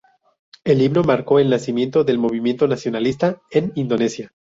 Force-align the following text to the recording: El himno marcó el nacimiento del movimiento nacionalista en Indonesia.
El 0.63 0.81
himno 0.81 1.03
marcó 1.03 1.37
el 1.37 1.51
nacimiento 1.51 2.03
del 2.03 2.17
movimiento 2.17 2.67
nacionalista 2.67 3.39
en 3.51 3.71
Indonesia. 3.75 4.33